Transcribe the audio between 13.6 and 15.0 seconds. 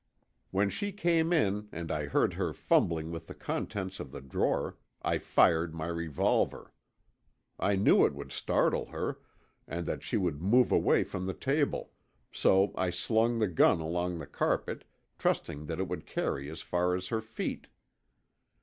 along the carpet,